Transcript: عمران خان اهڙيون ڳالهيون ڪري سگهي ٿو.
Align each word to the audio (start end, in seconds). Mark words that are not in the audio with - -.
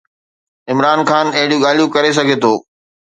عمران 0.71 0.99
خان 1.09 1.27
اهڙيون 1.33 1.61
ڳالهيون 1.63 1.89
ڪري 1.95 2.11
سگهي 2.17 2.37
ٿو. 2.43 2.53